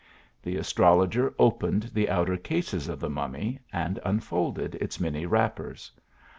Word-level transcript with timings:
The 0.41 0.55
astrologer 0.57 1.31
opened 1.37 1.91
the 1.93 2.09
outer 2.09 2.35
cases 2.35 2.87
of 2.87 2.99
the 2.99 3.07
mummy, 3.07 3.59
and 3.71 3.99
unfolded 4.03 4.73
its 4.81 4.99
many 4.99 5.27
wrappers. 5.27 5.91